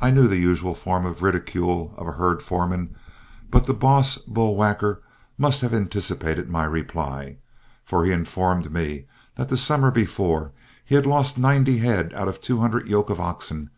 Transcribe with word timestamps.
I 0.00 0.10
knew 0.10 0.26
the 0.26 0.38
usual 0.40 0.74
form 0.74 1.06
of 1.06 1.22
ridicule 1.22 1.94
of 1.96 2.08
a 2.08 2.14
herd 2.14 2.42
foreman, 2.42 2.96
but 3.48 3.64
the 3.66 3.72
boss 3.72 4.18
bull 4.18 4.56
whacker 4.56 5.02
must 5.38 5.60
have 5.60 5.72
anticipated 5.72 6.50
my 6.50 6.64
reply, 6.64 7.36
for 7.84 8.04
he 8.04 8.10
informed 8.10 8.72
me 8.72 9.06
that 9.36 9.48
the 9.50 9.56
summer 9.56 9.92
before 9.92 10.50
he 10.84 10.96
had 10.96 11.06
lost 11.06 11.38
ninety 11.38 11.78
head 11.78 12.12
out 12.12 12.26
of 12.26 12.40
two 12.40 12.58
hundred 12.58 12.88
yoke 12.88 13.08
of 13.08 13.20
oxen. 13.20 13.70